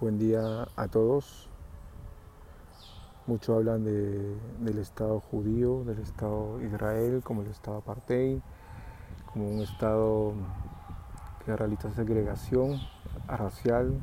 Buen 0.00 0.16
día 0.16 0.68
a 0.76 0.86
todos. 0.86 1.48
Muchos 3.26 3.56
hablan 3.56 3.82
del 3.82 4.78
Estado 4.78 5.18
judío, 5.18 5.82
del 5.82 5.98
Estado 5.98 6.62
Israel, 6.62 7.20
como 7.24 7.42
el 7.42 7.48
Estado 7.48 7.78
apartheid, 7.78 8.38
como 9.32 9.50
un 9.50 9.60
Estado 9.60 10.34
que 11.44 11.56
realiza 11.56 11.90
segregación 11.94 12.78
racial 13.26 14.00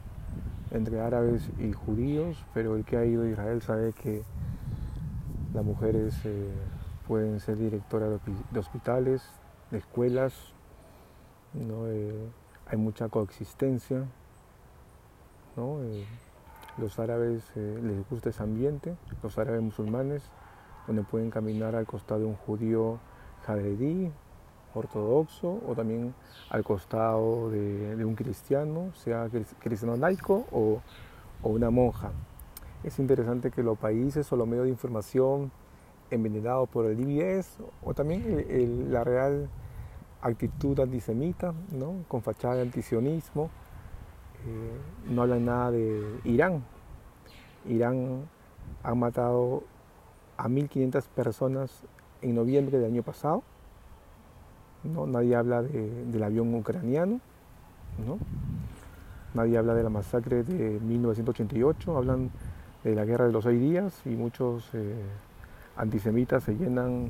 entre 0.71 0.99
árabes 0.99 1.49
y 1.59 1.71
judíos, 1.71 2.45
pero 2.53 2.75
el 2.75 2.83
que 2.83 2.97
ha 2.97 3.05
ido 3.05 3.23
a 3.23 3.29
Israel 3.29 3.61
sabe 3.61 3.93
que 3.93 4.23
las 5.53 5.63
mujeres 5.63 6.13
eh, 6.25 6.51
pueden 7.07 7.39
ser 7.39 7.55
directoras 7.57 8.19
de 8.51 8.59
hospitales, 8.59 9.23
de 9.71 9.77
escuelas, 9.77 10.33
eh, 11.53 12.29
hay 12.67 12.77
mucha 12.77 13.07
coexistencia 13.07 14.03
eh, 15.57 16.05
los 16.77 16.99
árabes 16.99 17.43
eh, 17.55 17.79
les 17.81 18.09
gusta 18.09 18.29
ese 18.29 18.43
ambiente, 18.43 18.95
los 19.23 19.37
árabes 19.37 19.61
musulmanes, 19.61 20.23
donde 20.87 21.03
pueden 21.03 21.29
caminar 21.29 21.75
al 21.75 21.85
costado 21.85 22.21
de 22.21 22.25
un 22.27 22.35
judío 22.35 22.99
jaredí, 23.45 24.11
ortodoxo, 24.73 25.61
o 25.67 25.73
también 25.75 26.13
al 26.49 26.63
costado 26.63 27.49
de, 27.49 28.03
un 28.03 28.15
cristiano, 28.15 28.91
sea 28.93 29.29
cristiano 29.59 29.95
laico 29.95 30.45
o, 30.51 30.81
una 31.43 31.69
monja. 31.69 32.11
Es 32.83 32.99
interesante 32.99 33.51
que 33.51 33.63
los 33.63 33.77
países 33.77 34.31
o 34.31 34.35
los 34.35 34.47
medios 34.47 34.65
de 34.65 34.71
información 34.71 35.51
envenenados 36.09 36.67
por 36.69 36.85
el 36.85 36.97
DBS 36.97 37.57
o 37.83 37.93
también 37.93 38.91
la 38.91 39.03
real 39.03 39.49
actitud 40.21 40.79
antisemita, 40.79 41.53
¿no? 41.71 42.03
con 42.07 42.21
fachada 42.21 42.55
de 42.55 42.61
antisionismo, 42.63 43.49
eh, 44.47 44.77
no 45.09 45.23
hablan 45.23 45.45
nada 45.45 45.71
de 45.71 46.19
Irán. 46.23 46.63
Irán 47.67 48.25
ha 48.83 48.93
matado 48.95 49.63
a 50.37 50.47
1.500 50.47 51.07
personas 51.09 51.71
en 52.21 52.35
noviembre 52.35 52.77
del 52.77 52.91
año 52.91 53.03
pasado. 53.03 53.43
¿no? 54.83 55.07
Nadie 55.07 55.35
habla 55.35 55.61
del 55.61 56.23
avión 56.23 56.53
ucraniano. 56.53 57.19
¿no? 58.05 58.19
Nadie 59.33 59.57
habla 59.57 59.73
de 59.73 59.83
la 59.83 59.89
masacre 59.89 60.43
de 60.43 60.79
1988. 60.79 61.97
Hablan 61.97 62.31
de 62.83 62.95
la 62.95 63.05
guerra 63.05 63.25
de 63.25 63.31
los 63.31 63.43
seis 63.43 63.59
días 63.59 64.01
y 64.05 64.09
muchos 64.09 64.69
eh, 64.73 64.95
antisemitas 65.75 66.43
se 66.43 66.55
llenan 66.55 67.09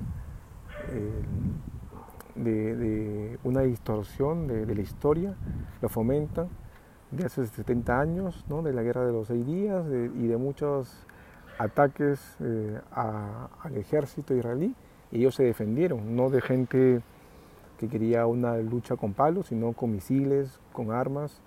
eh, 0.89 1.21
de, 2.35 3.37
una 3.43 3.61
distorsión 3.61 4.47
de, 4.47 4.65
de 4.65 4.75
la 4.75 4.81
historia, 4.81 5.35
lo 5.81 5.89
fomentan 5.89 6.47
de 7.11 7.25
hace 7.25 7.45
70 7.45 7.99
años, 7.99 8.45
¿no? 8.49 8.61
de 8.61 8.73
la 8.73 8.83
guerra 8.83 9.05
de 9.05 9.11
los 9.11 9.27
seis 9.27 9.45
días 9.45 9.85
y 9.87 10.27
de 10.27 10.37
muchos 10.37 11.05
ataques 11.57 12.35
eh, 12.39 12.79
al 12.91 13.77
ejército 13.77 14.33
israelí. 14.33 14.75
Y 15.11 15.19
ellos 15.19 15.35
se 15.35 15.43
defendieron, 15.43 16.15
no 16.15 16.29
de 16.29 16.41
gente 16.41 17.01
que 17.77 17.87
quería 17.87 18.25
una 18.25 18.57
lucha 18.57 18.95
con 18.95 19.13
palos, 19.13 19.47
sino 19.47 19.73
con 19.73 19.91
misiles, 19.91 20.59
con 20.73 20.91
armas, 20.91 21.41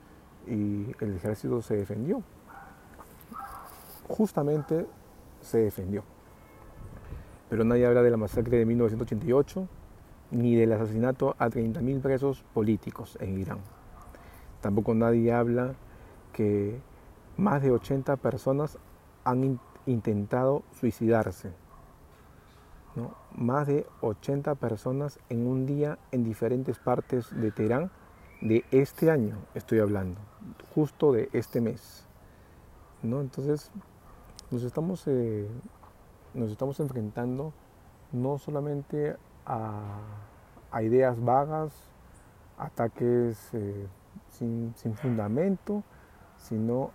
y 0.47 0.95
el 1.00 1.17
ejército 1.17 1.61
se 1.62 1.77
defendió. 1.77 2.22
Justamente 4.09 4.87
se 5.41 5.59
defendió. 5.59 6.03
Pero 7.48 7.65
nadie 7.65 7.87
habla 7.87 8.03
de 8.03 8.11
la 8.11 8.17
masacre 8.17 8.59
de 8.59 8.67
1988, 8.67 9.69
ni 10.31 10.55
del 10.55 10.72
asesinato 10.72 11.34
a 11.39 11.48
30.000 11.48 12.00
presos 12.00 12.45
políticos 12.53 13.17
en 13.20 13.39
Irán. 13.39 13.59
Tampoco 14.61 14.95
nadie 14.95 15.33
habla 15.33 15.75
que 16.33 16.81
más 17.37 17.62
de 17.62 17.70
80 17.70 18.17
personas 18.17 18.78
han 19.25 19.61
intentado 19.87 20.62
suicidarse. 20.73 21.53
Más 23.37 23.66
de 23.69 23.87
80 24.00 24.56
personas 24.56 25.21
en 25.28 25.47
un 25.47 25.66
día 25.66 25.99
en 26.10 26.25
diferentes 26.25 26.78
partes 26.78 27.28
de 27.41 27.53
Teherán 27.53 27.91
de 28.41 28.65
este 28.71 29.10
año, 29.10 29.37
estoy 29.55 29.78
hablando, 29.78 30.21
justo 30.75 31.12
de 31.12 31.28
este 31.33 31.60
mes. 31.60 32.06
¿no? 33.03 33.21
Entonces, 33.21 33.71
nos 34.50 34.62
estamos, 34.62 35.04
eh, 35.06 35.49
nos 36.34 36.50
estamos 36.50 36.81
enfrentando 36.81 37.53
no 38.12 38.38
solamente 38.38 39.16
a, 39.47 40.00
ideas 40.83 41.22
vagas, 41.22 41.72
ataques 42.59 43.50
eh, 43.54 43.87
sin, 44.29 44.75
fundamento, 44.95 45.83
sino 46.37 46.91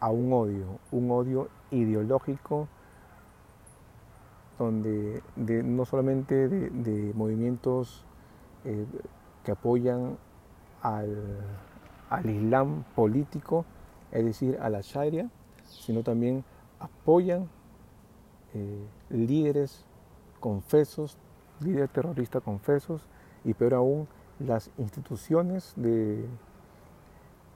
a 0.00 0.10
un 0.10 0.32
odio, 0.32 0.78
un 0.92 1.10
odio 1.10 1.48
ideológico 1.70 2.68
donde 4.58 5.22
no 5.36 5.84
solamente 5.84 6.48
de, 6.48 7.12
movimientos 7.14 8.04
eh, 8.64 8.86
que 9.44 9.52
apoyan 9.52 10.18
al, 10.82 11.08
Islam 12.24 12.84
político, 12.94 13.64
es 14.10 14.24
decir, 14.24 14.58
a 14.60 14.68
la 14.68 14.80
Sharia, 14.80 15.30
sino 15.64 16.02
también 16.02 16.44
apoyan 16.80 17.48
eh, 18.54 18.86
líderes 19.10 19.84
confesos, 20.40 21.18
líderes 21.60 21.90
terroristas 21.90 22.42
confesos, 22.42 23.02
y 23.44 23.54
peor 23.54 23.74
aún, 23.74 24.08
las 24.38 24.70
instituciones 24.78 25.72
de, 25.76 26.24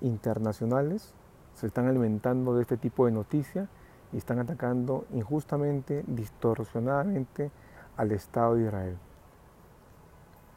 internacionales 0.02 1.14
se 1.54 1.66
están 1.66 1.86
alimentando 1.86 2.54
de 2.54 2.62
este 2.62 2.76
tipo 2.76 3.06
de 3.06 3.12
noticias 3.12 3.68
y 4.12 4.18
están 4.18 4.38
atacando 4.38 5.06
injustamente, 5.12 6.04
distorsionadamente 6.06 7.50
al 7.96 8.12
Estado 8.12 8.54
de 8.56 8.64
Israel. 8.64 8.96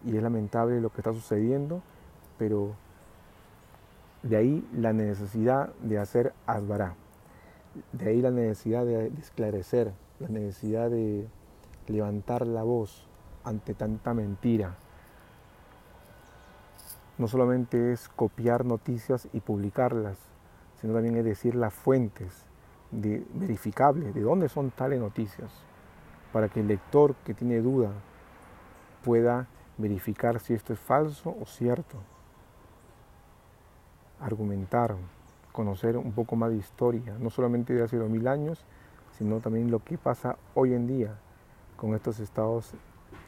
Y 0.05 0.17
es 0.17 0.23
lamentable 0.23 0.81
lo 0.81 0.89
que 0.89 1.01
está 1.01 1.13
sucediendo, 1.13 1.81
pero 2.37 2.73
de 4.23 4.37
ahí 4.37 4.67
la 4.73 4.93
necesidad 4.93 5.69
de 5.81 5.99
hacer 5.99 6.33
asbará, 6.45 6.95
de 7.91 8.09
ahí 8.09 8.21
la 8.21 8.31
necesidad 8.31 8.85
de 8.85 9.07
esclarecer, 9.19 9.93
la 10.19 10.29
necesidad 10.29 10.89
de 10.89 11.27
levantar 11.87 12.45
la 12.45 12.63
voz 12.63 13.07
ante 13.43 13.73
tanta 13.73 14.13
mentira, 14.13 14.75
no 17.17 17.27
solamente 17.27 17.93
es 17.93 18.09
copiar 18.09 18.65
noticias 18.65 19.27
y 19.33 19.39
publicarlas, 19.39 20.17
sino 20.81 20.93
también 20.93 21.17
es 21.17 21.25
decir 21.25 21.55
las 21.55 21.73
fuentes 21.73 22.45
verificables, 22.91 24.13
de 24.13 24.21
dónde 24.21 24.49
son 24.49 24.71
tales 24.71 24.99
noticias, 24.99 25.51
para 26.31 26.49
que 26.49 26.59
el 26.59 26.67
lector 26.67 27.15
que 27.25 27.33
tiene 27.33 27.61
duda 27.61 27.91
pueda 29.03 29.47
verificar 29.77 30.39
si 30.39 30.53
esto 30.53 30.73
es 30.73 30.79
falso 30.79 31.35
o 31.41 31.45
cierto. 31.45 31.97
Argumentar, 34.19 34.95
conocer 35.51 35.97
un 35.97 36.11
poco 36.11 36.35
más 36.35 36.51
de 36.51 36.57
historia, 36.57 37.17
no 37.19 37.29
solamente 37.29 37.73
de 37.73 37.83
hace 37.83 37.97
dos 37.97 38.09
mil 38.09 38.27
años, 38.27 38.65
sino 39.17 39.39
también 39.39 39.71
lo 39.71 39.79
que 39.79 39.97
pasa 39.97 40.37
hoy 40.53 40.73
en 40.73 40.87
día 40.87 41.15
con 41.77 41.93
estos 41.95 42.19
estados 42.19 42.73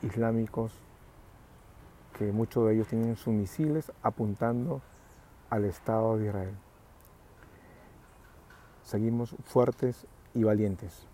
islámicos 0.02 0.74
que 2.18 2.32
muchos 2.32 2.68
de 2.68 2.74
ellos 2.76 2.88
tienen 2.88 3.16
sus 3.16 3.34
misiles 3.34 3.92
apuntando 4.02 4.82
al 5.50 5.66
Estado 5.66 6.18
de 6.18 6.28
Israel. 6.28 6.56
Seguimos 8.84 9.36
fuertes 9.44 10.08
y 10.34 10.44
valientes. 10.44 11.08